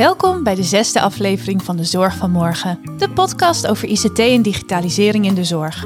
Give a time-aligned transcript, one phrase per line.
[0.00, 4.42] Welkom bij de zesde aflevering van De Zorg van Morgen, de podcast over ICT en
[4.42, 5.84] digitalisering in de zorg.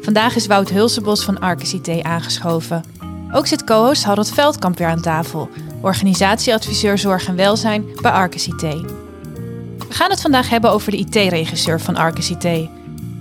[0.00, 2.84] Vandaag is Wout Hulsebos van Arcus IT aangeschoven.
[3.32, 5.48] Ook zit co-host Harold Veldkamp weer aan tafel,
[5.80, 8.60] organisatieadviseur Zorg en Welzijn bij Arcus IT.
[8.60, 12.68] We gaan het vandaag hebben over de IT-regisseur van Arcus IT.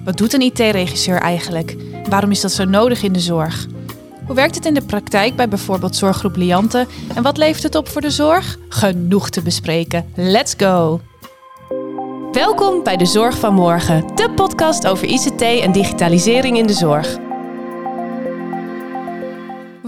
[0.03, 1.75] Wat doet een IT-regisseur eigenlijk?
[2.09, 3.67] Waarom is dat zo nodig in de zorg?
[4.29, 6.87] Hoe werkt het in de praktijk bij bijvoorbeeld zorggroep Liante?
[7.15, 8.57] En wat levert het op voor de zorg?
[8.69, 10.11] Genoeg te bespreken.
[10.15, 11.01] Let's go!
[12.31, 17.28] Welkom bij de Zorg van Morgen, de podcast over ICT en digitalisering in de zorg.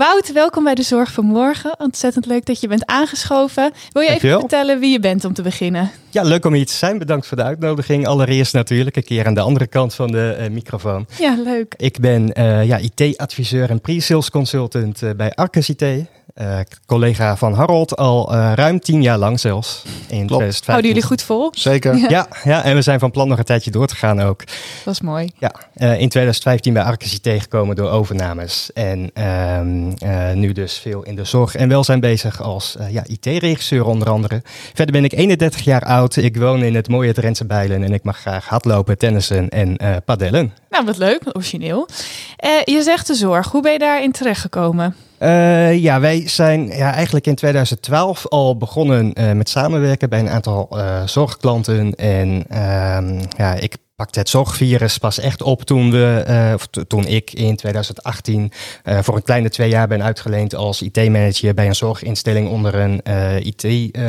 [0.02, 1.80] Wout, welkom bij de Zorg van Morgen.
[1.80, 3.72] Ontzettend leuk dat je bent aangeschoven.
[3.92, 5.92] Wil je even vertellen wie je bent om te beginnen?
[6.10, 6.98] Ja, leuk om hier te zijn.
[6.98, 8.08] Bedankt voor de uitnodiging.
[8.08, 11.06] Allereerst natuurlijk een keer aan de andere kant van de eh, microfoon.
[11.20, 11.74] Ja, leuk.
[11.78, 15.86] Ik ben eh, ja, IT-adviseur en pre-sales consultant eh, bij Arcus IT.
[16.34, 19.84] Eh, collega van Harold al eh, ruim tien jaar lang zelfs.
[19.86, 20.66] In 2015.
[20.66, 21.50] Houden jullie goed vol?
[21.56, 22.10] Zeker.
[22.10, 24.44] Ja, ja, en we zijn van plan nog een tijdje door te gaan ook.
[24.86, 25.32] Dat is mooi.
[25.38, 28.74] Ja, eh, in 2015 bij Arcus IT gekomen door overnames.
[28.74, 33.04] En ehm, eh, nu dus veel in de zorg en welzijn bezig als eh, ja,
[33.06, 34.42] IT-regisseur onder andere.
[34.74, 36.16] Verder ben ik 31 jaar oud.
[36.16, 39.96] Ik woon in het mooie Drentse Bijlen en ik mag graag hardlopen, tennissen en eh
[40.06, 40.54] padellen.
[40.70, 41.88] Nou, wat leuk, wat origineel.
[42.36, 43.52] Eh, je zegt de zorg.
[43.52, 44.96] Hoe ben je daarin terechtgekomen?
[45.22, 50.30] Eh, ja, wij zijn ja, eigenlijk in 2012 al begonnen eh, met samenwerken bij een
[50.30, 51.96] aantal eh, zorgklanten.
[51.96, 56.84] En ehm, ja, ik pakte het zorgvirus pas echt op toen, we, eh, of to-
[56.88, 58.52] toen ik in 2018
[58.84, 63.02] eh, voor een kleine twee jaar ben uitgeleend als IT-manager bij een zorginstelling onder een
[63.02, 63.66] eh, IT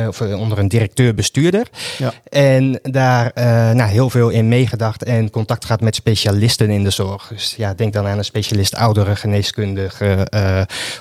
[0.07, 1.67] of onder een directeur-bestuurder.
[1.97, 2.13] Ja.
[2.29, 3.31] En daar
[3.75, 7.27] nou, heel veel in meegedacht en contact gehad met specialisten in de zorg.
[7.27, 10.27] Dus ja, denk dan aan een specialist ouderen, geneeskundige,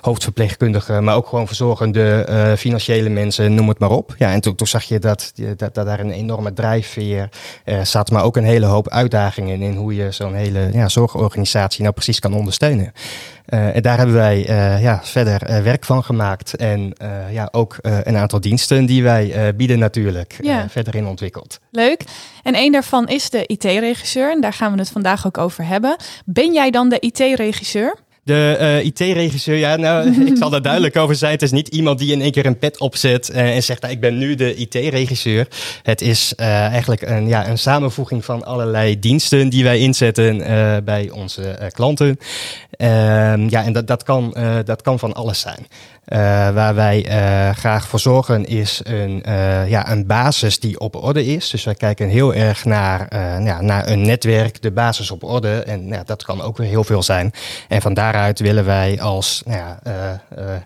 [0.00, 4.14] hoofdverpleegkundige, maar ook gewoon verzorgende financiële mensen, noem het maar op.
[4.18, 7.28] Ja, en toen, toen zag je dat, dat, dat daar een enorme drijfveer
[7.82, 11.94] zat, maar ook een hele hoop uitdagingen in hoe je zo'n hele ja, zorgorganisatie nou
[11.94, 12.92] precies kan ondersteunen.
[13.44, 16.56] Eh, en daar hebben wij eh, ja, verder eh, werk van gemaakt.
[16.56, 16.94] En
[17.30, 20.68] ja, ook een aantal diensten die wij bieden natuurlijk Ja.
[20.68, 21.60] verder in ontwikkeld.
[21.70, 22.04] Leuk.
[22.42, 24.30] En een daarvan is de IT-regisseur.
[24.30, 25.96] En daar gaan we het vandaag ook over hebben.
[26.24, 27.96] Ben jij dan de IT-regisseur?
[28.24, 31.32] De eh, IT-regisseur, ja, nou, ik zal daar duidelijk over zijn.
[31.32, 33.94] Het is niet iemand die in één keer een pet opzet eh, en zegt, nou,
[33.94, 35.48] ik ben nu de IT-regisseur.
[35.82, 40.20] Het is eh, eigenlijk een, ja, een samenvoeging van allerlei diensten die wij inzetten
[40.84, 42.18] bij onze klanten.
[42.70, 45.66] Ehm, ja, en dat, dat, kan, dat kan van alles zijn.
[46.54, 47.02] Waar wij
[47.54, 49.22] graag voor zorgen is een,
[49.68, 51.50] ja, een basis die op orde is.
[51.50, 55.62] Dus wij kijken heel erg naar, nou ja, naar een netwerk, de basis op orde.
[55.62, 57.32] En ja, dat kan ook weer heel veel zijn.
[57.68, 60.60] En van daaruit willen wij als, nou ja, eh, eh,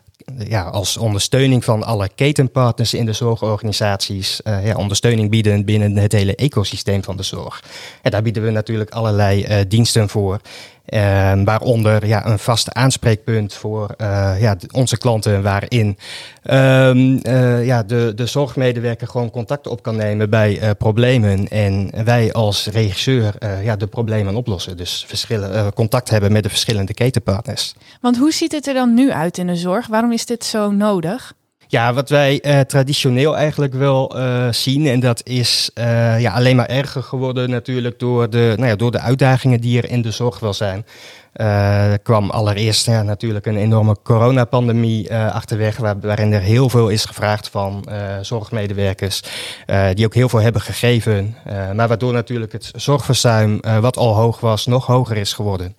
[0.48, 6.12] ja, als ondersteuning van alle ketenpartners in de zorgorganisaties eh, ja, ondersteuning bieden binnen het
[6.12, 7.62] hele ecosysteem van de zorg.
[8.02, 10.40] En daar bieden we natuurlijk allerlei diensten voor.
[10.86, 15.98] Eh, waaronder ja, een vast aanspreekpunt voor eh, ja, onze klanten, waarin
[16.42, 21.48] ehm, eh, ja, de, de zorgmedewerker gewoon contact op kan nemen bij eh, problemen.
[21.48, 24.76] En wij als regisseur ja, de problemen oplossen.
[24.76, 27.74] Dus verschillen, contact hebben met de verschillende ketenpartners.
[28.00, 29.86] Want hoe ziet het er dan nu uit in de zorg?
[29.86, 31.32] Waarom is dit zo nodig?
[31.68, 36.56] Ja, wat wij eh, traditioneel eigenlijk wel eh, zien, en dat is eh, ja, alleen
[36.56, 40.10] maar erger geworden natuurlijk door de, nou ja, door de uitdagingen die er in de
[40.10, 40.86] zorg wel zijn.
[41.32, 47.04] Er kwam allereerst ja, natuurlijk een enorme coronapandemie achterweg, waar, waarin er heel veel is
[47.04, 47.84] gevraagd van
[48.20, 49.22] zorgmedewerkers,
[49.94, 51.36] die ook heel veel hebben gegeven,
[51.74, 55.76] maar waardoor natuurlijk het zorgverzuim, wat al hoog was, nog hoger is geworden.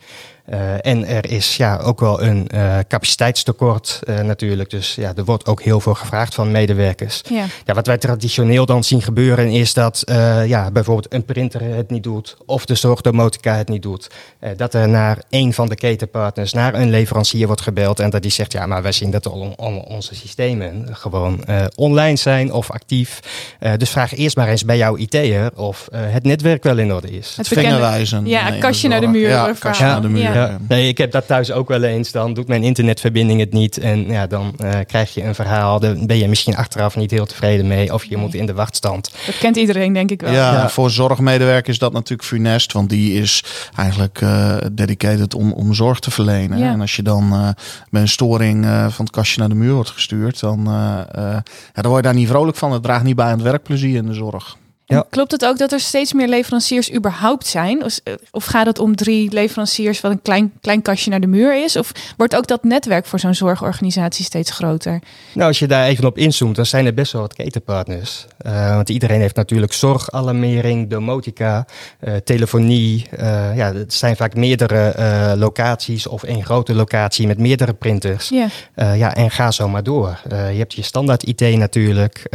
[0.48, 4.70] Eh, en er is ja, ook wel een eh, capaciteitstekort eh, natuurlijk.
[4.70, 7.22] Dus ja, er wordt ook heel veel gevraagd van medewerkers.
[7.30, 7.46] Ja.
[7.66, 11.90] Ja, wat wij traditioneel dan zien gebeuren is dat eh, ja, bijvoorbeeld een printer het
[11.90, 14.08] niet doet of de zorgdomotica het niet doet.
[14.40, 18.22] Eh, dat er naar een van de ketenpartners, naar een leverancier wordt gebeld en dat
[18.22, 22.54] die zegt, ja, maar wij zien dat al, al onze systemen gewoon eh, online zijn
[22.54, 23.20] of actief.
[23.60, 26.94] Eh, dus vraag eerst maar eens bij jouw IT'er of eh, het netwerk wel in
[26.94, 27.34] orde is.
[27.38, 28.26] Het Vingerwijzen.
[28.26, 30.22] Ja, Nee, kastje naar de muur Ja, kastje naar de muur.
[30.22, 30.37] Ja.
[30.38, 30.58] Ja.
[30.68, 32.12] Nee, ik heb dat thuis ook wel eens.
[32.12, 33.78] Dan doet mijn internetverbinding het niet.
[33.78, 35.80] En ja, dan eh, krijg je een verhaal.
[35.80, 37.94] Daar ben je misschien achteraf niet heel tevreden mee.
[37.94, 38.24] Of je Nee.
[38.26, 39.12] moet in de wachtstand.
[39.26, 40.32] Dat kent iedereen, denk ik wel.
[40.32, 40.70] Ja, Ja.
[40.70, 43.44] voor zorgmedewerkers is dat natuurlijk funest, want die is
[43.76, 46.58] eigenlijk eh dedicated om, om zorg te verlenen.
[46.60, 46.72] Ja.
[46.72, 47.50] En als je dan eh
[47.90, 51.44] bij een storing eh, van het kastje naar de muur wordt gestuurd, dan, ja,
[51.74, 52.72] dan word je daar niet vrolijk van.
[52.72, 54.58] Het draagt niet bij aan het werkplezier in de zorg.
[54.90, 55.06] Ja.
[55.10, 57.84] Klopt het ook dat er steeds meer leveranciers überhaupt zijn?
[57.84, 58.00] Of,
[58.32, 61.76] of gaat het om drie leveranciers wat een klein, klein kastje naar de muur is?
[61.76, 65.00] Of wordt ook dat netwerk voor zo'n zorgorganisatie steeds groter?
[65.34, 68.26] Nou, als je daar even op inzoomt, dan zijn er best wel wat ketenpartners.
[68.46, 71.66] Uh, want iedereen heeft natuurlijk zorgalarmering, domotica,
[72.02, 73.06] uh, telefonie.
[73.20, 78.30] Uh, ja, het zijn vaak meerdere locaties of één grote locatie met meerdere printers.
[78.30, 78.98] Yeah.
[78.98, 80.20] ja, en ga zo maar door.
[80.30, 82.28] je hebt je standaard IT natuurlijk.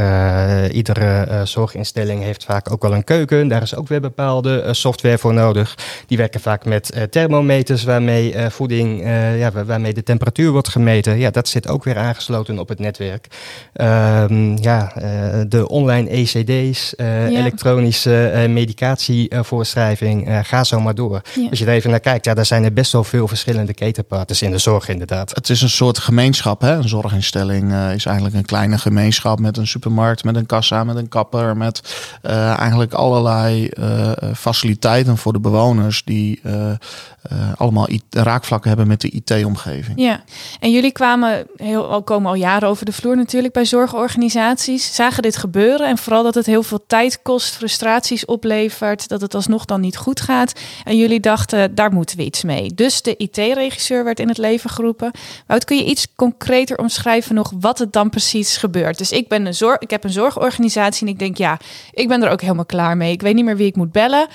[0.72, 3.48] iedere zorginstelling heeft vaak ook wel een keuken.
[3.48, 5.74] Daar is ook weer bepaalde software voor nodig.
[6.06, 9.04] Die werken vaak met thermometers waarmee voeding,
[9.38, 11.18] ja, waarmee de temperatuur wordt gemeten.
[11.18, 13.26] Ja, dat zit ook weer aangesloten op het netwerk.
[13.74, 14.92] Um, ja,
[15.48, 17.26] de online ECD's, ja.
[17.28, 21.20] elektronische medicatievoorschrijving, ga zo maar door.
[21.50, 24.42] Als je er even naar kijkt, ja, daar zijn er best wel veel verschillende ketenpartners
[24.42, 25.34] in de zorg inderdaad.
[25.34, 26.72] Het is een soort gemeenschap, hè?
[26.72, 31.08] Een zorginstelling is eigenlijk een kleine gemeenschap met een supermarkt, met een kassa, met een
[31.08, 31.80] kapper, met
[32.22, 36.40] uh, eigenlijk allerlei uh, faciliteiten voor de bewoners die
[37.32, 40.00] uh, allemaal raakvlakken hebben met de IT-omgeving.
[40.00, 40.22] Ja,
[40.60, 45.36] en jullie kwamen heel, komen al jaren over de vloer natuurlijk bij zorgorganisaties, zagen dit
[45.36, 49.80] gebeuren en vooral dat het heel veel tijd kost, frustraties oplevert, dat het alsnog dan
[49.80, 50.52] niet goed gaat.
[50.84, 52.74] En jullie dachten, daar moeten we iets mee.
[52.74, 55.10] Dus de IT-regisseur werd in het leven geroepen.
[55.46, 58.98] Wout, kun je iets concreter omschrijven nog wat het dan precies gebeurt?
[58.98, 61.58] Dus ik ben een zorg, ik heb een zorgorganisatie en ik denk, ja,
[61.90, 63.12] ik ben er ook helemaal klaar mee.
[63.12, 64.26] Ik weet niet meer wie ik moet bellen.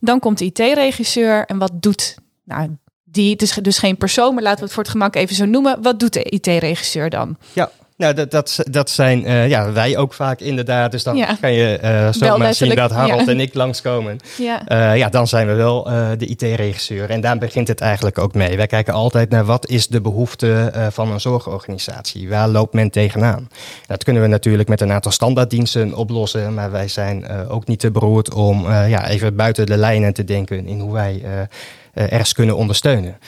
[0.00, 2.16] Dan komt de IT-regisseur en wat doet
[2.50, 3.30] nou, die?
[3.30, 5.82] Het is dus geen persoon, maar laten we het voor het gemak even zo noemen.
[5.82, 7.36] Wat doet de IT-regisseur dan?
[7.52, 7.70] Ja,
[8.00, 10.90] nou, dat, dat, dat zijn uh, ja, wij ook vaak inderdaad.
[10.90, 11.36] Dus dan ja.
[11.40, 14.18] kan je uh, zomaar zien dat Harold en ik langskomen.
[14.38, 14.62] Ja.
[14.68, 15.82] Uh, ja, dan zijn we wel
[16.18, 17.10] de IT-regisseur.
[17.10, 18.56] En daar begint het eigenlijk ook mee.
[18.56, 22.28] Wij kijken altijd naar wat is de behoefte van een zorgorganisatie.
[22.28, 23.48] Waar loopt men tegenaan?
[23.86, 26.54] Dat kunnen we natuurlijk met een aantal standaarddiensten oplossen.
[26.54, 30.66] Maar wij zijn ook niet te beroerd om ja, even buiten de lijnen te denken
[30.66, 31.22] in hoe wij
[31.94, 33.18] ergens kunnen ondersteunen.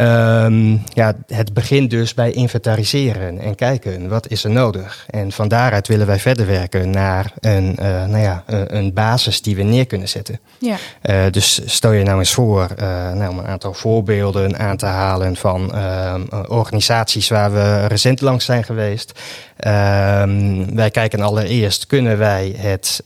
[0.00, 5.06] Um, ja, het begint dus bij inventariseren en kijken wat is er nodig.
[5.10, 9.56] En van daaruit willen wij verder werken naar een, uh, nou ja, een basis die
[9.56, 10.40] we neer kunnen zetten.
[10.58, 10.76] Ja.
[11.02, 14.86] Uh, dus stel je nou eens voor, uh, nou, om een aantal voorbeelden aan te
[14.86, 19.20] halen van ehm, organisaties waar we recent langs zijn geweest.
[19.66, 23.02] Um, wij kijken allereerst, kunnen wij het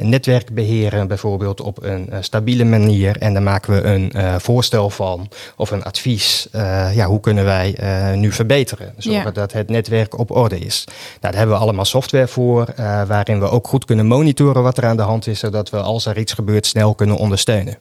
[0.00, 3.16] netwerk beheren, bijvoorbeeld op een stabiele manier.
[3.18, 6.15] En dan maken we een voorstel van of een advies
[6.52, 8.94] uh, ja, hoe kunnen wij uh, nu verbeteren?
[8.96, 10.84] Zorgen dat het netwerk op orde is.
[10.86, 14.78] Nou, daar hebben we allemaal software voor, uh, waarin we ook goed kunnen monitoren wat
[14.78, 17.78] er aan de hand is, zodat we als er iets gebeurt snel kunnen ondersteunen.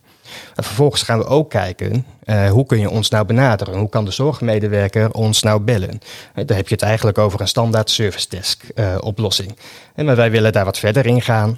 [0.56, 3.78] En vervolgens gaan we ook kijken, uh, hoe kun je ons nou benaderen?
[3.78, 6.00] Hoe kan de zorgmedewerker ons nou bellen?
[6.36, 9.58] Uh, daar heb je het eigenlijk over een standaard service desk uh, oplossing.
[9.96, 11.58] En maar wij willen daar wat verder in gaan.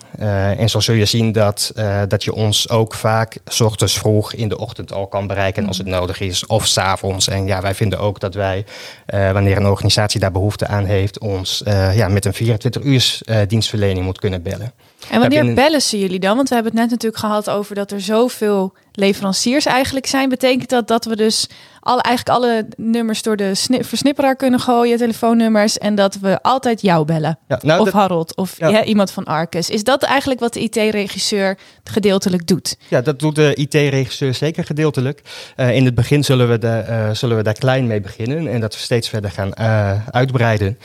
[0.58, 1.74] en zo zul je zien dat,
[2.08, 5.78] dat je ons ook vaak s ochtends vroeg in de ochtend al kan bereiken als
[5.78, 6.46] het nodig is.
[6.46, 7.28] Of s'avonds.
[7.28, 8.66] En ja, wij vinden ook dat wij,
[9.06, 11.62] wanneer een organisatie daar behoefte aan heeft, ons
[11.94, 14.72] ja, met een 24 uur dienstverlening moet kunnen bellen.
[15.10, 16.36] En wanneer bellen ze jullie dan?
[16.36, 20.30] Want we hebben het net natuurlijk gehad over dat er zoveel leveranciers eigenlijk zijn.
[20.30, 21.48] Betekent dat dat we dus
[21.88, 27.06] alle, eigenlijk alle nummers door de versnipperaar kunnen gooien, telefoonnummers, en dat we altijd jou
[27.06, 27.40] bellen?
[27.48, 28.84] Ja, nou, of Harold, of ja.
[28.84, 29.70] iemand van Arcus.
[29.70, 32.78] Is dat eigenlijk wat de IT-regisseur gedeeltelijk doet?
[32.88, 35.22] Ja, dat doet de IT-regisseur zeker gedeeltelijk.
[35.58, 38.60] Uh, in het begin zullen we, de, uh, zullen we daar klein mee beginnen en
[38.60, 40.78] dat we steeds verder gaan uh, uitbreiden.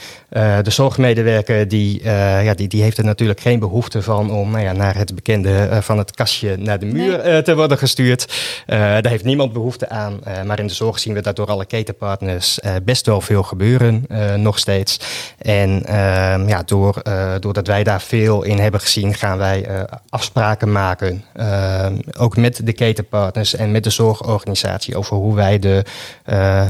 [0.63, 4.73] de zorgmedewerker die, ja, die, die heeft er natuurlijk geen behoefte van om nou ja,
[4.73, 7.43] naar het bekende van het kastje naar de muur nee.
[7.43, 8.02] te worden gestuurd.
[8.07, 8.27] Uh,
[8.67, 10.21] daar heeft niemand behoefte aan.
[10.29, 13.43] Uh, maar in de zorg zien we dat door alle ketenpartners uh, best wel veel
[13.43, 14.07] gebeuren,
[14.37, 15.01] nog steeds.
[15.39, 17.03] En ehm, ja, door,
[17.41, 21.25] doordat wij daar veel in hebben gezien, gaan wij afspraken maken.
[21.35, 25.85] Ehm, ook met de ketenpartners en met de zorgorganisatie over hoe wij de,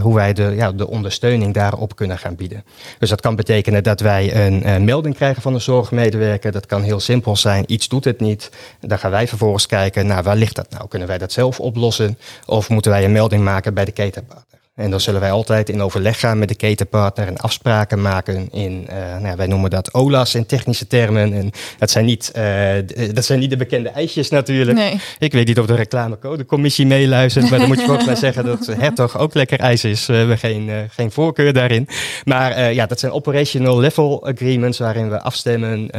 [0.02, 2.64] hoe wij de, ja, de ondersteuning daarop kunnen gaan bieden.
[2.98, 6.52] Dus dat kan betekenen dat wij een melding krijgen van een zorgmedewerker.
[6.52, 7.64] Dat kan heel simpel zijn.
[7.66, 8.50] Iets doet het niet.
[8.80, 10.88] Dan gaan wij vervolgens kijken, nou, waar ligt dat nou?
[10.88, 12.18] Kunnen wij dat zelf oplossen?
[12.46, 14.60] Of moeten wij een melding maken bij de ketenpartner?
[14.74, 18.86] En dan zullen wij altijd in overleg gaan met de ketenpartner en afspraken maken in,
[18.90, 21.32] uh, nou, wij noemen dat OLA's in technische termen.
[21.32, 22.74] En dat zijn niet, uh,
[23.12, 24.78] dat zijn niet de bekende ijsjes natuurlijk.
[24.78, 25.00] Nee.
[25.18, 28.66] Ik weet niet of de reclamecodecommissie meeluistert, maar dan moet je ook maar zeggen dat
[28.66, 30.06] Hertog ook lekker ijs is.
[30.06, 31.88] We hebben geen, uh, geen voorkeur daarin.
[32.24, 35.90] Maar ja, dat zijn operational level agreements waarin we afstemmen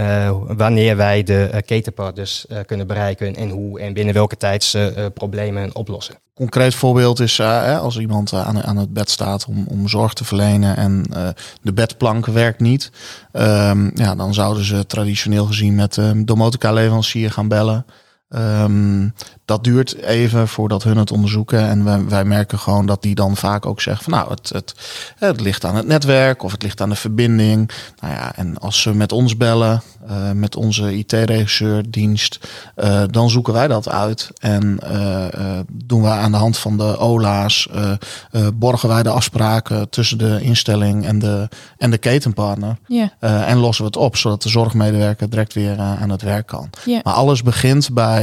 [0.57, 6.15] wanneer wij de ketenpartners kunnen bereiken en hoe en binnen welke tijd ze problemen oplossen.
[6.33, 10.25] Concreet voorbeeld is uh, als iemand aan, aan het bed staat om, om zorg te
[10.25, 11.27] verlenen en uh,
[11.61, 12.91] de bedplank werkt niet.
[13.31, 17.85] Um, ja, dan zouden ze traditioneel gezien met de domotica-leverancier gaan bellen.
[18.35, 19.13] Um,
[19.45, 21.59] dat duurt even voordat hun het onderzoeken.
[21.59, 24.75] En wij, wij, merken gewoon dat die dan vaak ook zeggen van nou, het, het,
[25.17, 27.71] het ligt aan het netwerk of het ligt aan de verbinding.
[27.99, 32.39] Nou ja, en als ze met ons bellen, uh, met onze IT-regisseur dienst,
[32.75, 34.29] uh, dan zoeken wij dat uit.
[34.39, 35.25] En uh,
[35.73, 37.69] doen wij aan de hand van de OLA's,
[38.53, 42.77] borgen wij de afspraken tussen de instelling en de, en de ketenpartner.
[42.87, 43.09] Yeah.
[43.19, 46.69] en lossen we het op, zodat de zorgmedewerker direct weer aan het werk kan.
[46.85, 47.03] Yeah.
[47.03, 48.22] Maar alles begint bij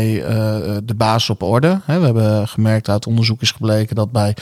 [0.85, 1.81] de basis op orde.
[1.87, 4.37] We hebben gemerkt uit onderzoek is gebleken dat bij 80%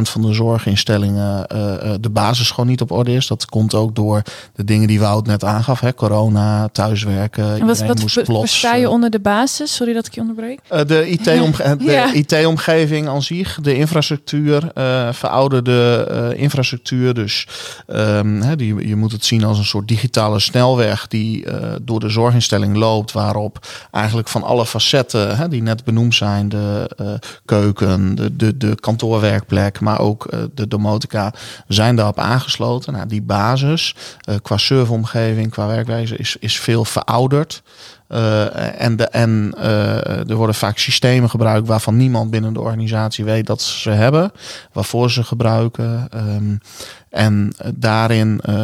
[0.00, 3.26] van de zorginstellingen uh, de basis gewoon niet op orde is.
[3.26, 4.22] Dat komt ook door
[4.54, 5.80] de dingen die Wout net aangaf.
[5.80, 5.94] Hè?
[5.94, 7.60] Corona, thuiswerken.
[7.60, 9.74] En wat, wat moest plots, versta je onder de basis?
[9.74, 10.60] Sorry dat ik je onderbreek.
[10.72, 13.02] Uh, de IT-omgeving.
[13.02, 14.70] IT aan zich, de infrastructuur,
[15.12, 17.14] verouderde infrastructuur.
[17.14, 17.46] Dus
[17.86, 21.46] um, hè, die, je moet het zien als een soort digitale snelweg die
[21.82, 23.12] door de zorginstelling loopt.
[23.12, 27.12] Waarop eigenlijk van alle facetten hè, die net benoemd zijn, de uh,
[27.44, 31.32] keuken, de, de, de kantoorwerkplek, maar ook uh, de domotica,
[31.68, 32.92] zijn daarop aangesloten.
[32.92, 33.94] Nou, die basis
[34.28, 37.62] uh, qua serveromgeving, qua werkwijze is, is veel verouderd.
[38.78, 39.54] En de, en
[40.28, 44.32] er worden vaak systemen gebruikt waarvan niemand binnen de organisatie weet dat ze ze hebben,
[44.72, 46.08] waarvoor ze gebruiken.
[46.14, 46.60] Um,
[47.14, 48.54] en daarin uh,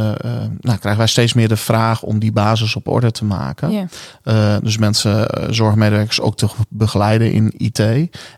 [0.60, 3.88] nou, krijgen wij steeds meer de vraag om die basis op orde te maken.
[4.22, 4.62] Yeah.
[4.62, 7.78] dus mensen, zorgmedewerkers ook te begeleiden in IT.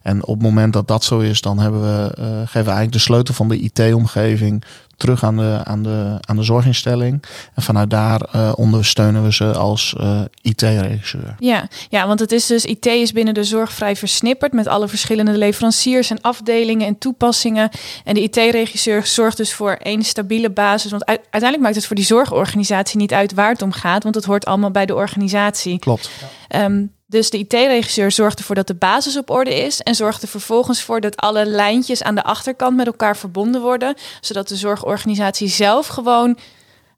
[0.02, 2.98] En op het moment dat dat zo is, dan hebben we, geven we eigenlijk de
[2.98, 4.64] sleutel van de IT-omgeving
[5.02, 7.22] terug aan de, aan, de, aan de zorginstelling.
[7.54, 11.34] En vanuit daar uh, ondersteunen we ze als uh, IT-regisseur.
[11.38, 14.88] Ja, ja, want het is dus IT is binnen de zorg vrij versnipperd met alle
[14.88, 17.70] verschillende leveranciers en afdelingen en toepassingen.
[18.04, 20.90] En de IT-regisseur zorgt dus voor één stabiele basis.
[20.90, 24.24] Want uiteindelijk maakt het voor die zorgorganisatie niet uit waar het om gaat, want het
[24.24, 25.78] hoort allemaal bij de organisatie.
[25.78, 26.10] Klopt.
[26.56, 30.28] Um, dus de IT-regisseur zorgt ervoor dat de basis op orde is en zorgt er
[30.28, 35.48] vervolgens voor dat alle lijntjes aan de achterkant met elkaar verbonden worden, zodat de zorgorganisatie
[35.48, 36.38] zelf gewoon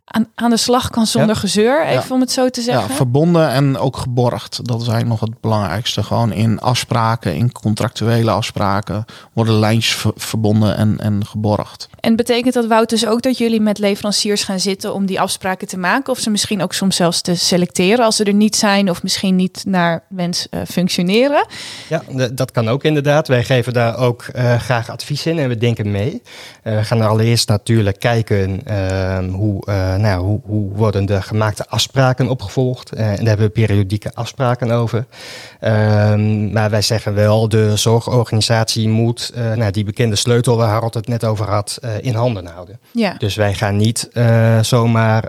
[0.04, 1.40] aan, aan de slag kan zonder Ja.
[1.40, 2.14] gezeur, even Ja.
[2.14, 2.88] om het zo te zeggen.
[2.88, 4.58] Ja, verbonden en ook geborgd.
[4.62, 6.02] Dat is eigenlijk nog het belangrijkste.
[6.02, 11.88] Gewoon in afspraken, in contractuele afspraken, worden lijntjes ver- verbonden en, en geborgd.
[12.00, 15.68] En betekent dat, Wout, dus ook dat jullie met leveranciers gaan zitten om die afspraken
[15.68, 16.12] te maken?
[16.12, 19.36] Of ze misschien ook soms zelfs te selecteren als ze er niet zijn of misschien
[19.36, 21.46] niet naar wens eh, functioneren?
[21.88, 23.28] Ja, dat kan ook inderdaad.
[23.28, 26.22] Wij geven daar ook eh, graag advies in en we denken mee.
[26.62, 31.68] Eh, we gaan allereerst natuurlijk kijken ehm, hoe, eh, nou, hoe, hoe worden de gemaakte
[31.68, 32.92] afspraken opgevolgd.
[32.92, 35.06] Eh, en daar hebben we periodieke afspraken over.
[35.60, 40.94] Ehm, maar wij zeggen wel, de zorgorganisatie moet eh, nou, die bekende sleutel waar Harold
[40.94, 42.78] het net over had, in handen houden.
[42.90, 43.14] Ja.
[43.18, 44.08] Dus wij gaan niet
[44.60, 45.28] zomaar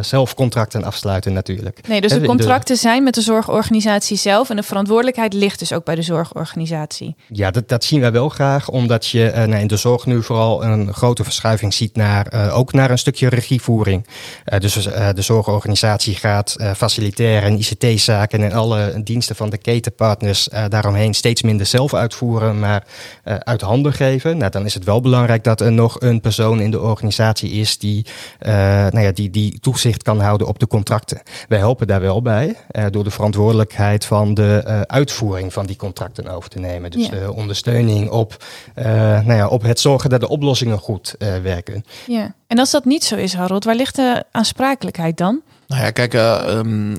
[0.00, 1.88] zelf contracten afsluiten natuurlijk.
[1.88, 5.84] Nee, dus de contracten zijn met de zorgorganisatie zelf en de verantwoordelijkheid ligt dus ook
[5.84, 7.16] bij de zorgorganisatie.
[7.28, 10.64] Ja, dat, dat zien wij wel graag, omdat je nou, in de zorg nu vooral
[10.64, 13.68] een grote verschuiving ziet naar ook naar een stukje regievoering.
[13.92, 19.58] Eh, dus eh, de zorgorganisatie gaat eh, facilitair en ICT-zaken en alle diensten van de
[19.58, 22.84] ketenpartners daaromheen steeds minder zelf uitvoeren, maar
[23.24, 24.36] uit handen geven.
[24.36, 27.78] Nou, dan is het wel belangrijk dat er nog een persoon in de organisatie is
[27.78, 28.06] die,
[28.38, 31.22] nou ja, die, die toezicht kan houden op de contracten.
[31.48, 32.56] Wij helpen daar wel bij
[32.90, 36.90] door de verantwoordelijkheid van de uitvoering van die contracten over te nemen.
[36.90, 37.10] Dus Ja.
[37.10, 41.84] de ondersteuning op, nou ja, op het zorgen dat de oplossingen goed werken.
[42.06, 42.34] Ja.
[42.48, 45.42] En als dat niet zo is, Harold, waar ligt de aansprakelijkheid dan?
[45.66, 46.96] Nou ja, kijk, eh, ehm,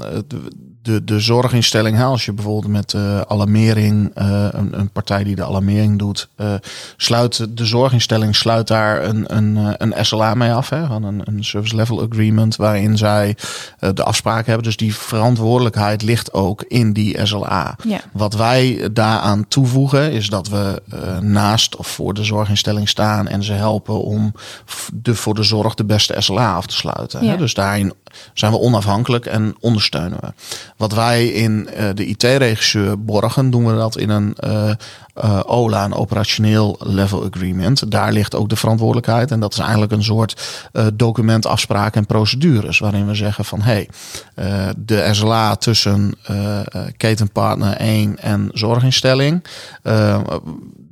[0.82, 5.36] de, de, zorginstelling, hè, als je bijvoorbeeld met eh, alarmering, eh, een, een partij die
[5.36, 6.54] de alarmering doet, eh,
[6.98, 11.44] sluit de zorginstelling sluit daar een, een, een SLA mee af, hè, van een, een
[11.44, 13.36] service level agreement, waarin zij
[13.94, 14.64] de afspraken hebben.
[14.64, 17.76] Dus die verantwoordelijkheid ligt ook in die SLA.
[17.84, 18.00] Ja.
[18.12, 20.82] Wat wij daaraan toevoegen is dat we
[21.22, 24.34] naast of voor de zorginstelling staan en ze helpen om
[24.94, 27.24] de, voor de zorg de beste SLA af te sluiten.
[27.26, 27.32] Ja.
[27.32, 27.38] Hè?
[27.38, 27.94] Dus daarin
[28.34, 30.34] zijn we onafhankelijk en ondersteunen we.
[30.80, 34.72] Wat wij in eh, de IT-regisseur borgen, doen we dat in een eh,
[35.46, 37.92] OLA, een operationeel level agreement.
[37.92, 39.32] Daar ligt ook de verantwoordelijkheid.
[39.32, 42.80] En dat is eigenlijk een soort document, afspraken en procedures.
[42.80, 43.86] Waarin we zeggen van hé,
[44.36, 46.14] hey, de SLA tussen
[46.98, 49.44] ketenpartner 1 en zorginstelling.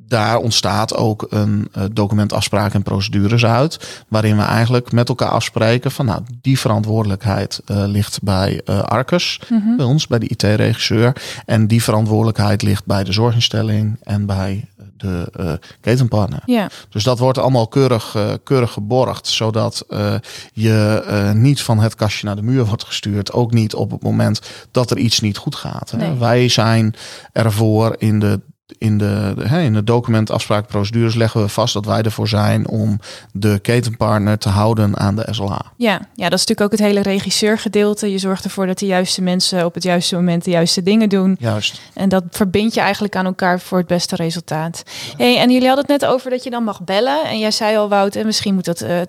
[0.08, 4.04] Daar ontstaat ook een eh, document afspraken en procedures uit.
[4.08, 9.40] Waarin we eigenlijk met elkaar afspreken van nou, die verantwoordelijkheid eh, ligt bij eh Arcus,
[9.78, 11.16] bij ons, bij de IT-regisseur.
[11.46, 14.66] En die verantwoordelijkheid ligt bij de zorginstelling en bij
[14.98, 16.42] de uh, ketenpartner.
[16.46, 16.70] Ja.
[16.90, 20.14] Dus dat wordt allemaal keurig, uh, keurig geborgd, zodat uh,
[20.54, 23.34] je niet van het kastje naar de muur wordt gestuurd.
[23.34, 25.92] Ook niet op het moment dat er iets niet goed gaat.
[25.92, 25.98] Hè.
[25.98, 26.14] Nee.
[26.14, 26.96] Wij zijn
[27.32, 28.40] ervoor in de
[28.78, 33.00] in de, de, in de document afspraakprocedures leggen we vast dat wij ervoor zijn om
[33.32, 35.62] de ketenpartner te houden aan de SLA.
[35.76, 38.12] Ja, ja, dat is natuurlijk ook het hele regisseurgedeelte.
[38.12, 41.36] Je zorgt ervoor dat de juiste mensen op het juiste moment de juiste dingen doen.
[41.40, 41.82] Juist.
[41.94, 44.84] En dat verbind je eigenlijk aan elkaar voor het beste resultaat.
[45.18, 47.24] Hey, en jullie hadden het net over dat je dan mag bellen.
[47.24, 49.02] En jij zei al, Wout, en misschien moet dat uh,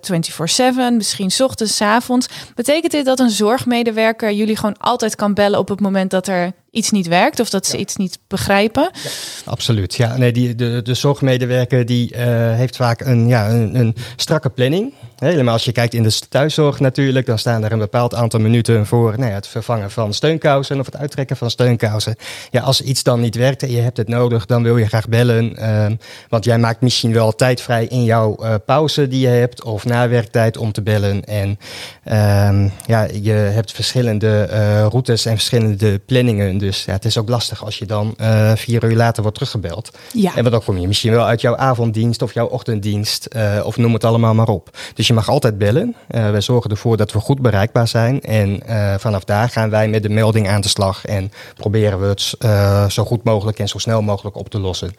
[0.93, 2.29] 24-7, misschien 's ochtends, 's avonds.
[2.55, 6.53] Betekent dit dat een zorgmedewerker jullie gewoon altijd kan bellen op het moment dat er
[6.71, 8.91] iets niet werkt of dat ze iets niet begrijpen.
[9.03, 9.11] Ja,
[9.45, 9.95] absoluut.
[9.95, 12.19] Ja, nee, die, de, de zorgmedewerker die uh,
[12.55, 14.93] heeft vaak een, ja, een, een strakke planning.
[15.19, 18.87] Helemaal als je kijkt in de thuiszorg natuurlijk, dan staan er een bepaald aantal minuten
[18.87, 22.17] voor nou ja, het vervangen van steunkousen of het uittrekken van steunkousen.
[22.51, 25.09] Ja, als iets dan niet werkt en je hebt het nodig, dan wil je graag
[25.09, 25.57] bellen.
[25.59, 25.87] Uh,
[26.29, 29.85] want jij maakt misschien wel tijd vrij in jouw uh, pauze die je hebt of
[29.85, 31.25] na werktijd om te bellen.
[31.25, 31.59] En
[32.05, 36.59] uh, ja, je hebt verschillende eh, routes en verschillende planningen.
[36.59, 39.91] Dus ja, het is ook lastig als je dan uh, vier uur later wordt teruggebeld.
[40.13, 40.37] Ja.
[40.37, 43.29] En dan kom je misschien wel uit jouw avonddienst of jouw ochtenddienst
[43.65, 44.71] of noem het allemaal maar op.
[44.95, 45.95] Dus je mag altijd bellen.
[46.11, 48.21] Uh, wij zorgen ervoor dat we goed bereikbaar zijn.
[48.21, 48.63] En
[49.01, 53.05] vanaf daar gaan wij met de melding aan de slag en proberen we het zo
[53.05, 54.95] goed mogelijk en zo snel mogelijk op te lossen.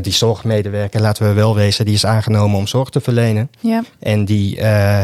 [0.00, 3.50] die zorgmedewerker, laten we wel wezen, die is aangenomen om zorg te verlenen.
[3.60, 3.82] Ja.
[3.98, 4.56] En die,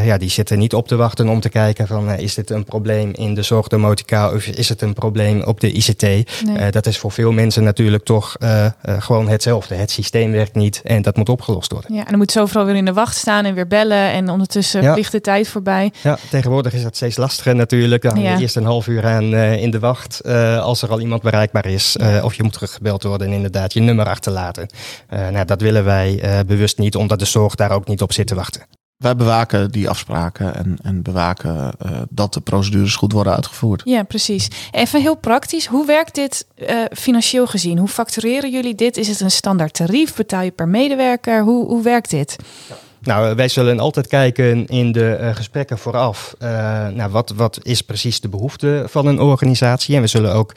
[0.05, 3.11] ja, die zitten niet op te wachten om te kijken van is dit een probleem
[3.13, 6.03] in de zorgdomotica of is het een probleem op de ICT.
[6.03, 6.71] Nee.
[6.71, 8.37] Dat is voor veel mensen natuurlijk toch
[8.83, 9.75] gewoon hetzelfde.
[9.75, 11.95] Het systeem werkt niet en dat moet opgelost worden.
[11.95, 14.11] Ja, en dan moet ze overal weer in de wacht staan en weer bellen.
[14.13, 14.93] En ondertussen ja.
[14.93, 15.93] vliegt de tijd voorbij.
[16.03, 18.03] Ja, tegenwoordig is dat steeds lastiger natuurlijk.
[18.03, 18.39] Dan ja.
[18.39, 20.25] eerst een half uur aan in de wacht
[20.61, 21.97] als er al iemand bereikbaar is.
[21.99, 22.23] Ja.
[22.23, 24.69] of je moet teruggebeld worden en inderdaad je nummer achterlaten.
[25.09, 28.35] nou, dat willen wij bewust niet, omdat de zorg daar ook niet op zit te
[28.35, 28.63] wachten.
[29.01, 33.83] Wij bewaken die afspraken en, en bewaken uh, dat de procedures goed worden uitgevoerd.
[33.85, 34.49] Ja, precies.
[34.71, 37.79] Even heel praktisch, hoe werkt dit uh, financieel gezien?
[37.79, 38.97] Hoe factureren jullie dit?
[38.97, 40.15] Is het een standaard tarief?
[40.15, 41.43] Betaal je per medewerker?
[41.43, 42.37] Hoe, hoe werkt dit?
[42.69, 42.75] Ja.
[43.03, 46.35] Nou, wij zullen altijd kijken in de uh, gesprekken vooraf.
[46.43, 46.49] Uh,
[46.89, 49.95] nou, wat, wat is precies de behoefte van een organisatie?
[49.97, 50.53] En we zullen ook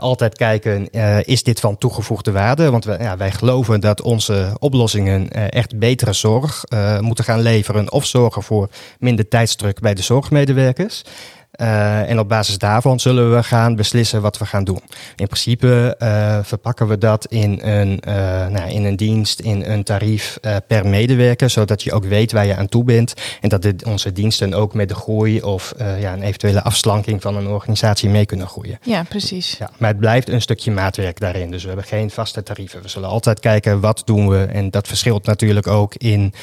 [0.00, 0.90] altijd kijken,
[1.24, 2.70] is dit van toegevoegde waarde?
[2.70, 6.64] Want ja, wij geloven dat onze oplossingen echt betere zorg
[7.00, 7.92] moeten gaan leveren.
[7.92, 11.02] Of zorgen voor minder tijdsdruk bij de zorgmedewerkers.
[11.60, 14.80] Uh, en op basis daarvan zullen we gaan beslissen wat we gaan doen.
[15.16, 18.14] In principe uh, verpakken we dat in een, uh,
[18.46, 22.56] nou, in een dienst, in een tarief per medewerker, zodat je ook weet waar je
[22.56, 23.14] aan toe bent.
[23.40, 27.36] En dat dit, onze diensten ook met de groei of ja, een eventuele afslanking van
[27.36, 28.78] een organisatie mee kunnen groeien.
[28.82, 29.56] Ja, precies.
[29.58, 31.50] Ja, maar het blijft een stukje maatwerk daarin.
[31.50, 32.82] Dus we hebben geen vaste tarieven.
[32.82, 34.44] We zullen altijd kijken wat doen we.
[34.44, 36.34] En dat verschilt natuurlijk ook in,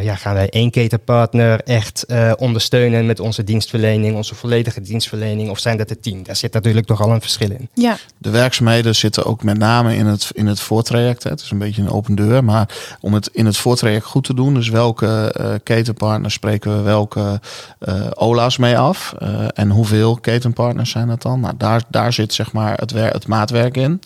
[0.00, 5.76] ja, gaan wij één ketenpartner echt ondersteunen met onze dienstverlening, onze volledige dienstverlening of zijn
[5.76, 6.22] dat er tien?
[6.22, 7.68] Daar zit natuurlijk toch al een verschil in.
[7.74, 7.96] Ja.
[8.18, 11.22] De werkzaamheden zitten ook met name in het, in het voortraject.
[11.22, 11.30] Hè.
[11.30, 12.68] Het is een beetje een open deur, maar
[13.00, 17.40] om het in het voortraject goed te doen, dus welke uh, ketenpartners spreken we welke
[17.80, 21.40] uh, OLA's mee af uh, en hoeveel ketenpartners zijn dat dan?
[21.40, 24.00] Nou, daar, daar zit zeg maar het, wer het maatwerk in.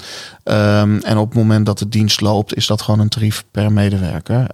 [0.45, 3.73] Um, en op het moment dat de dienst loopt, is dat gewoon een tarief per
[3.73, 4.47] medewerker.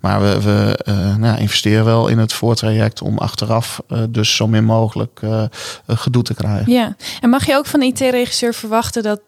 [0.00, 0.84] maar we, we
[1.18, 5.44] nou, investeren wel in het voortraject om achteraf dus zo min mogelijk uh,
[5.86, 6.72] gedoe te krijgen.
[6.72, 9.20] Ja, en mag je ook van IT-regisseur verwachten dat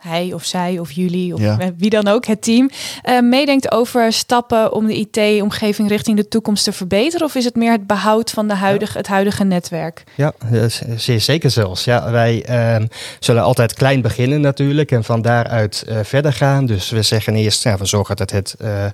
[0.00, 1.58] hij of zij of jullie of Ja.
[1.76, 2.70] wie dan ook, het team,
[3.02, 7.26] eh, meedenkt over stappen om de IT-omgeving richting de toekomst te verbeteren?
[7.26, 10.04] Of is het meer het behoud van de huidige, het huidige netwerk?
[10.14, 10.64] Ja, eh,
[10.96, 11.84] zeer zeker zelfs.
[11.84, 12.86] Ja, wij ehm,
[13.18, 16.66] zullen altijd klein beginnen natuurlijk en van daaruit eh, verder gaan.
[16.66, 18.90] Dus we zeggen eerst, ja, we zorgen dat het eh, eh,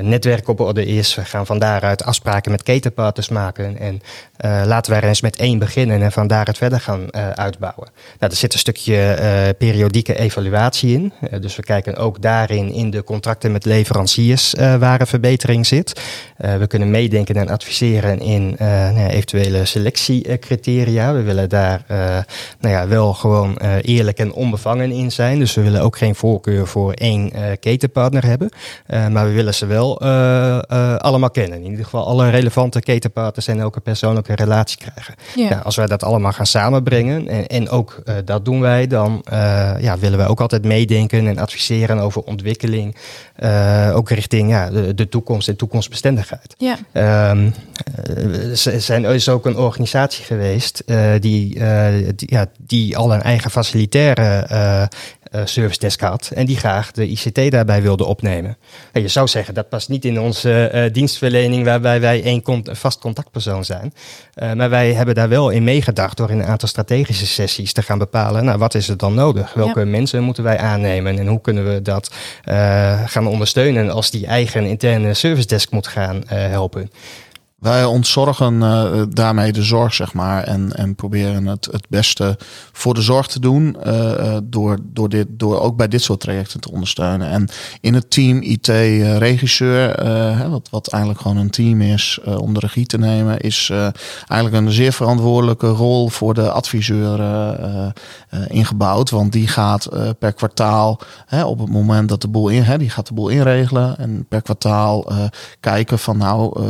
[0.00, 1.14] netwerk op orde is.
[1.14, 3.78] We gaan van daaruit afspraken met ketenpartners maken.
[3.78, 4.00] En
[4.36, 7.88] eh, laten wij er eens met één beginnen en van daaruit verder gaan eh, uitbouwen.
[8.18, 10.48] Nou, er zit een stukje eh, periodieke evaluatie
[10.82, 11.12] in.
[11.20, 15.66] Eh, dus we kijken ook daarin in de contracten met leveranciers eh, waar een verbetering
[15.66, 16.00] zit.
[16.36, 21.12] Eh, we kunnen meedenken en adviseren in nou ja, eventuele selectiecriteria.
[21.12, 21.84] We willen daar
[22.60, 25.38] nou ja, wel gewoon eerlijk en onbevangen in zijn.
[25.38, 28.50] Dus we willen ook geen voorkeur voor één ketenpartner hebben.
[28.86, 30.00] Maar we willen ze wel
[30.98, 31.58] allemaal kennen.
[31.58, 35.14] In ieder geval alle relevante ketenpartners en ook een persoonlijke relatie krijgen.
[35.34, 35.60] Ja.
[35.64, 39.24] Als wij dat allemaal gaan samenbrengen, en, en ook dat doen wij, dan
[39.80, 42.96] ja, willen wij ook altijd meedenken en adviseren over ontwikkeling.
[43.36, 46.54] eh, ook richting ja, de, de toekomst en toekomstbestendigheid.
[46.58, 47.50] Ja, Ehm,
[48.04, 52.96] eh, er zijn, er is ook een organisatie geweest eh, die, eh, die, ja, die
[52.96, 54.82] al een eigen facilitaire eh,
[55.34, 58.56] uh, service desk had en die graag de ICT daarbij wilde opnemen.
[58.92, 62.98] En je zou zeggen dat past niet in onze uh, dienstverlening waarbij wij één vast
[62.98, 63.94] contactpersoon zijn.
[64.34, 67.82] Uh, maar wij hebben daar wel in meegedacht door in een aantal strategische sessies te
[67.82, 69.52] gaan bepalen, nou wat is er dan nodig?
[69.54, 72.14] Welke mensen moeten wij aannemen en hoe kunnen we dat
[73.06, 76.90] gaan ondersteunen als die eigen interne service desk moet gaan helpen?
[77.60, 80.42] Wij ontzorgen uh, daarmee de zorg, zeg maar.
[80.42, 82.38] En, en proberen het, het beste
[82.72, 83.76] voor de zorg te doen.
[83.86, 87.28] Uh, door, door, dit, door ook bij dit soort trajecten te ondersteunen.
[87.28, 87.48] En
[87.80, 90.04] in het team IT-regisseur,
[90.50, 93.70] wat, wat eigenlijk gewoon een team is om de regie te nemen, is
[94.26, 97.20] eigenlijk een zeer verantwoordelijke rol voor de adviseur
[98.48, 99.10] ingebouwd.
[99.10, 101.00] Want die gaat per kwartaal,
[101.44, 103.98] op het moment dat de boel in, die gaat de boel inregelen.
[103.98, 105.12] En per kwartaal
[105.60, 106.60] kijken van nou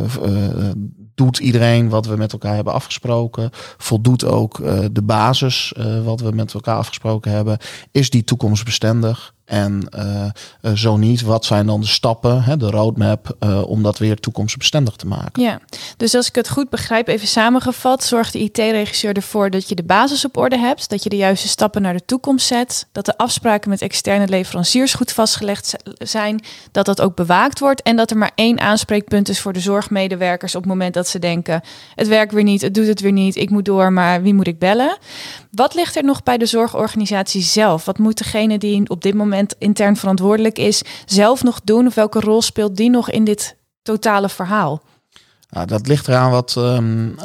[1.14, 3.50] doet iedereen wat we met elkaar hebben afgesproken?
[3.78, 7.58] Voldoet ook uh, de basis uh, wat we met elkaar afgesproken hebben?
[7.90, 9.34] Is die toekomstbestendig?
[9.50, 9.88] En
[10.62, 14.16] uh, zo niet, wat zijn dan de stappen, hè, de roadmap, uh, om dat weer
[14.16, 15.42] toekomstbestendig te maken?
[15.42, 15.60] Ja,
[15.96, 19.82] dus als ik het goed begrijp, even samengevat, zorgt de IT-regisseur ervoor dat je de
[19.82, 23.16] basis op orde hebt, dat je de juiste stappen naar de toekomst zet, dat de
[23.16, 26.40] afspraken met externe leveranciers goed vastgelegd zijn,
[26.72, 30.54] dat dat ook bewaakt wordt en dat er maar één aanspreekpunt is voor de zorgmedewerkers
[30.54, 31.62] op het moment dat ze denken:
[31.94, 34.46] het werkt weer niet, het doet het weer niet, ik moet door, maar wie moet
[34.46, 34.98] ik bellen?
[35.50, 37.84] Wat ligt er nog bij de zorgorganisatie zelf?
[37.84, 41.86] Wat moet degene die op dit moment intern verantwoordelijk is, zelf nog doen?
[41.86, 44.82] Of welke rol speelt die nog in dit totale verhaal?
[45.50, 47.16] Nou, dat ligt eraan wat, um,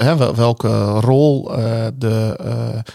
[0.00, 1.64] uh, welke rol uh,
[1.94, 2.54] de uh,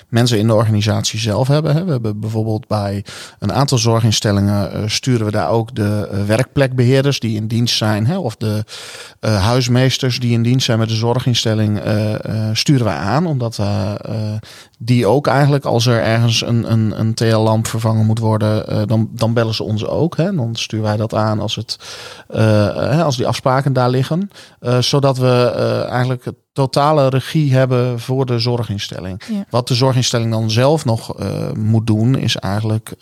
[0.09, 1.75] mensen in de organisatie zelf hebben.
[1.75, 1.83] Hè.
[1.83, 3.05] We hebben bijvoorbeeld bij
[3.39, 8.35] een aantal zorginstellingen sturen we daar ook de werkplekbeheerders die in dienst zijn, hè, of
[8.35, 8.63] de
[9.19, 11.81] huismeesters die in dienst zijn met de zorginstelling,
[12.53, 13.59] sturen we aan, omdat
[14.77, 19.33] die ook eigenlijk, als er ergens een, een, een TL-lamp vervangen moet worden, dan, dan
[19.33, 20.17] bellen ze ons ook.
[20.17, 20.35] Hè.
[20.35, 21.77] Dan sturen wij dat aan als, het,
[23.03, 24.29] als die afspraken daar liggen.
[24.77, 29.21] Uh, zodat we uh, eigenlijk het totale regie hebben voor de zorginstelling.
[29.31, 29.45] Ja.
[29.49, 32.93] Wat de zorginstelling dan zelf nog uh, moet doen, is eigenlijk.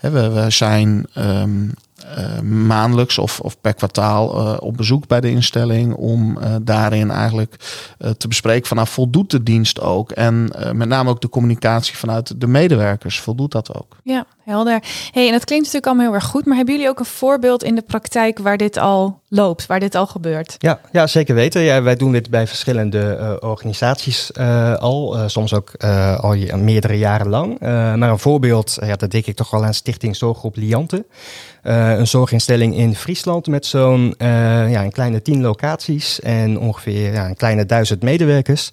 [0.00, 1.74] we, we zijn um,
[2.18, 7.10] uh, maandelijks of, of per kwartaal uh, op bezoek bij de instelling om uh, daarin
[7.10, 7.54] eigenlijk
[8.18, 12.40] te bespreken van nou voldoet de dienst ook en met name ook de communicatie vanuit
[12.40, 13.96] de medewerkers voldoet dat ook.
[14.02, 14.82] Ja, helder.
[15.12, 17.62] Hey, en dat klinkt natuurlijk allemaal heel erg goed, maar hebben jullie ook een voorbeeld
[17.62, 20.54] in de praktijk waar dit al loopt, waar dit al gebeurt?
[20.58, 21.62] Ja, ja zeker weten.
[21.62, 24.34] Ja, wij doen dit bij verschillende organisaties
[24.78, 25.76] al, soms ook
[26.20, 27.60] al meerdere jaren lang.
[27.60, 31.04] maar een voorbeeld, ja, dat denk ik toch wel aan Stichting Zorggroep Liante.
[31.64, 34.28] Uh, een zorginstelling in Friesland met zo'n uh,
[34.70, 38.70] ja, een kleine tien locaties en ongeveer ja, een kleine duizend medewerkers.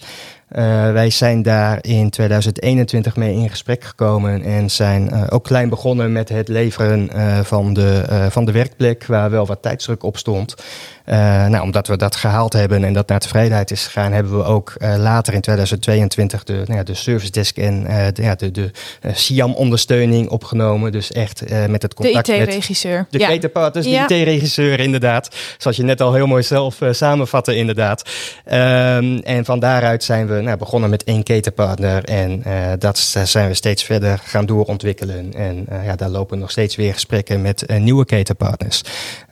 [0.51, 6.11] Uh, wij zijn daar in 2021 mee in gesprek gekomen en zijn ook klein begonnen
[6.11, 7.09] met het leveren
[7.45, 10.55] van, de, van de werkplek, waar wel wat tijdsdruk op stond.
[11.05, 14.73] Nou, omdat we dat gehaald hebben en dat naar tevredenheid is gegaan, hebben we ook
[14.79, 18.71] later in 2022 de, nou ja, de service desk en de, ja, de, de
[19.13, 20.91] SIAM-ondersteuning opgenomen.
[20.91, 23.07] Dus echt met het contact de IT-regisseur.
[23.09, 23.27] De ja.
[23.27, 24.07] ketenpartners, ja.
[24.07, 25.35] de IT-regisseur inderdaad.
[25.57, 28.09] Zoals je net al heel mooi zelf samenvatte inderdaad.
[28.45, 33.47] Um, en van daaruit zijn we nou, begonnen met één ketenpartner en uh, dat zijn
[33.47, 35.33] we steeds verder gaan doorontwikkelen.
[35.33, 38.81] En uh, ja, daar lopen nog steeds weer gesprekken met uh, nieuwe ketenpartners.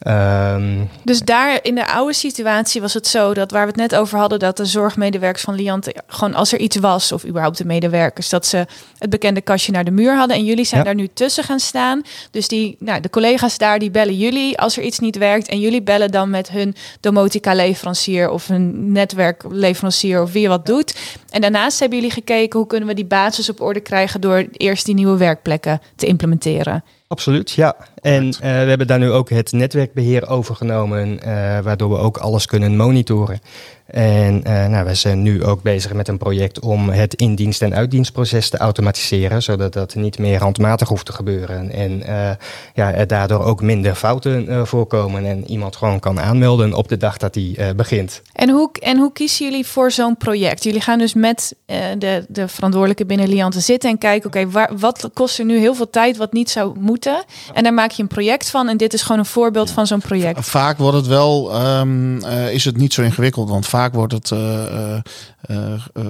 [0.08, 3.96] Um, dus daar in de oude situatie was het zo dat waar we het net
[3.96, 7.66] over hadden, dat de zorgmedewerkers van Liante gewoon als er iets was, of überhaupt de
[7.66, 8.66] medewerkers, dat ze
[8.98, 10.38] het bekende kastje naar de muur hadden.
[10.38, 10.86] En jullie zijn ja.
[10.86, 12.02] daar nu tussen gaan staan.
[12.32, 15.48] Dus die, nou, de collega's daar die bellen jullie als er iets niet werkt.
[15.48, 20.96] En jullie bellen dan met hun domotica leverancier of een netwerkleverancier of wie wat doet.
[21.30, 24.86] En daarnaast hebben jullie gekeken hoe kunnen we die basis op orde krijgen door eerst
[24.86, 26.84] die nieuwe werkplekken te implementeren.
[27.08, 27.76] Absoluut, ja.
[28.04, 32.46] En uh, we hebben daar nu ook het netwerkbeheer overgenomen, uh, waardoor we ook alles
[32.46, 33.42] kunnen monitoren.
[33.86, 37.76] En uh, nou, we zijn nu ook bezig met een project om het indienst- en
[37.76, 41.72] uitdienstproces te automatiseren, zodat dat niet meer handmatig hoeft te gebeuren.
[41.72, 42.30] En uh,
[42.74, 46.98] ja, er daardoor ook minder fouten uh, voorkomen en iemand gewoon kan aanmelden op de
[46.98, 48.22] dag dat hij begint.
[48.34, 50.64] En hoe, en hoe kiezen jullie voor zo'n project?
[50.64, 51.56] Jullie gaan dus met
[51.98, 55.76] de, de verantwoordelijke binnen Liante zitten en kijken, oké, okay, wat kost er nu heel
[55.76, 57.24] veel tijd wat niet zou moeten?
[57.54, 60.00] En daar maak je een project van en dit is gewoon een voorbeeld van zo'n
[60.00, 60.46] project.
[60.46, 64.96] Vaak wordt het wel, um, is het niet zo ingewikkeld, want vaak wordt het uh,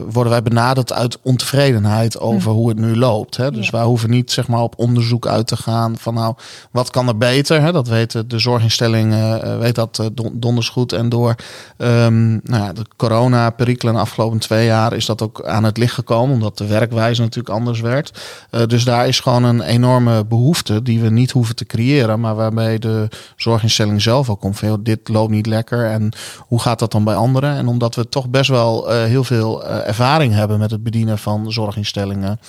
[0.09, 2.57] worden wij benaderd uit ontevredenheid over hm.
[2.57, 3.37] hoe het nu loopt.
[3.37, 3.51] Hè?
[3.51, 6.35] Dus wij hoeven niet zeg maar, op onderzoek uit te gaan van nou,
[6.71, 7.61] wat kan er beter?
[7.61, 7.71] Hè?
[7.71, 10.91] Dat weten de zorginstellingen, weet dat donders goed.
[10.91, 11.35] En door
[11.77, 15.93] um, nou ja, de corona-perikelen de afgelopen twee jaar is dat ook aan het licht
[15.93, 18.21] gekomen, omdat de werkwijze natuurlijk anders werd.
[18.67, 22.79] dus daar is gewoon een enorme behoefte die we niet hoeven te creëren, maar waarbij
[22.79, 27.03] de zorginstelling zelf ook komt van dit loopt niet lekker en hoe gaat dat dan
[27.03, 27.55] bij anderen?
[27.55, 31.17] En omdat we toch best wel uh, heel veel uh, ervaring hebben met het bedienen
[31.17, 32.39] van zorginstellingen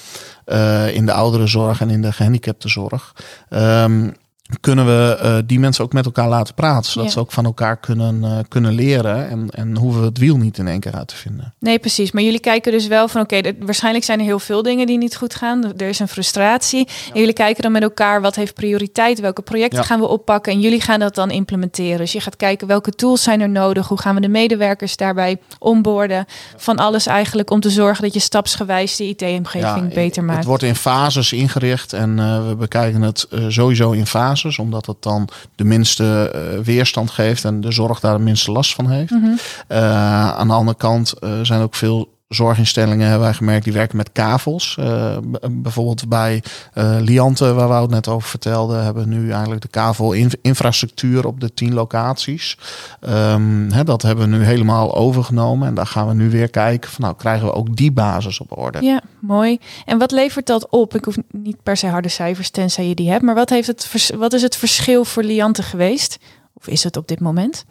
[0.46, 3.14] uh, in de ouderenzorg en in de gehandicaptenzorg.
[3.50, 4.14] Um,
[4.60, 6.90] kunnen we uh, die mensen ook met elkaar laten praten.
[6.90, 9.28] Zodat ze ook van elkaar kunnen, uh, kunnen leren.
[9.28, 11.54] En, en hoeven we het wiel niet in één keer uit te vinden.
[11.58, 12.12] Nee, precies.
[12.12, 14.98] Maar jullie kijken dus wel van oké, okay, waarschijnlijk zijn er heel veel dingen die
[14.98, 15.72] niet goed gaan.
[15.76, 16.88] Er is een frustratie.
[17.12, 20.52] En jullie kijken dan met elkaar wat heeft prioriteit, welke projecten gaan we oppakken.
[20.52, 21.98] En jullie gaan dat dan implementeren.
[21.98, 23.88] Dus je gaat kijken welke tools zijn er nodig.
[23.88, 26.24] Hoe gaan we de medewerkers daarbij onboorden.
[26.56, 30.38] Van alles eigenlijk om te zorgen dat je stapsgewijs de IT-omgeving beter maakt.
[30.38, 35.02] Het wordt in fases ingericht en uh, we bekijken het sowieso in fases omdat het
[35.02, 39.10] dan de minste uh, weerstand geeft en de zorg daar de minste last van heeft.
[39.10, 43.96] Mm aan de andere kant uh, zijn ook veel zorginstellingen hebben wij gemerkt, die werken
[43.96, 44.76] met kavels.
[44.80, 45.16] Uh,
[45.50, 46.42] bijvoorbeeld bij
[46.74, 51.74] uh, Liante, waar het net over vertelden, hebben nu eigenlijk de kavel-infrastructuur op de tien
[51.74, 52.58] locaties.
[53.00, 55.68] Um, hè, dat hebben we nu helemaal overgenomen.
[55.68, 58.58] En daar gaan we nu weer kijken van nou, krijgen we ook die basis op
[58.58, 58.82] orde.
[58.82, 59.58] Ja, mooi.
[59.84, 60.94] En wat levert dat op?
[60.94, 63.22] Ik hoef niet per se harde cijfers, tenzij je die hebt.
[63.22, 66.18] Maar wat, heeft het, wat is het verschil voor Liante geweest?
[66.64, 67.64] Of is het op dit moment?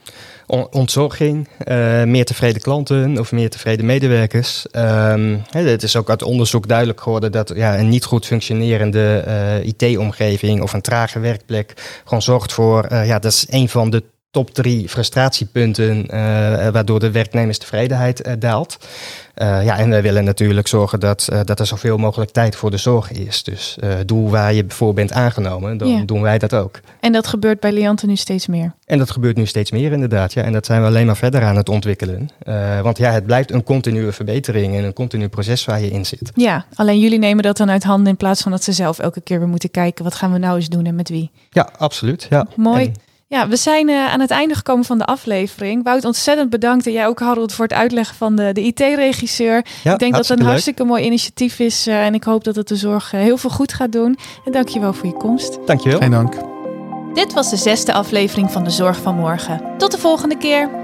[0.48, 4.66] ontzorging, uh, meer tevreden klanten of meer tevreden medewerkers.
[4.76, 9.66] Um, het is ook uit onderzoek duidelijk geworden dat ja, een niet goed functionerende uh,
[9.66, 14.04] IT-omgeving of een trage werkplek gewoon zorgt voor, uh, ja, dat is een van de
[14.34, 16.06] top drie frustratiepunten
[16.72, 18.78] waardoor de werknemerstevredenheid daalt.
[19.38, 22.78] Uh, ja, en we willen natuurlijk zorgen dat, dat er zoveel mogelijk tijd voor de
[22.78, 23.44] zorg is.
[23.44, 26.80] Dus doe waar je voor bent aangenomen, dan doen wij dat ook.
[27.00, 28.74] En dat gebeurt bij Liante nu steeds meer?
[28.86, 30.44] En dat gebeurt nu steeds meer inderdaad, ja.
[30.44, 32.30] En dat zijn we alleen maar verder aan het ontwikkelen.
[32.82, 36.32] want ja, het blijft een continue verbetering en een continu proces waar je in zit.
[36.36, 39.22] Ja, alleen jullie nemen dat dan uit handen in plaats van dat ze zelf elke
[39.22, 40.04] keer weer moeten kijken...
[40.04, 41.32] wat gaan we nou eens doen en met wie?
[41.50, 42.28] Ja, absoluut.
[42.30, 42.48] Ja.
[42.56, 42.92] Mooi.
[43.34, 45.84] Ja, we zijn uh, aan het einde gekomen van de aflevering.
[45.84, 46.86] Wout, ontzettend bedankt.
[46.86, 49.66] En jij ook, Harold, voor het uitleggen van de, de IT-regisseur.
[49.84, 51.88] Ja, ik denk dat het een hartstikke mooi initiatief is.
[51.88, 54.18] Uh, en ik hoop dat het de zorg uh, heel veel goed gaat doen.
[54.46, 55.60] En dankjewel voor je komst.
[55.66, 56.00] Dankjewel.
[56.00, 56.36] Geen dank.
[57.14, 59.62] Dit was de zesde aflevering van De Zorg van Morgen.
[59.78, 60.83] Tot de volgende keer.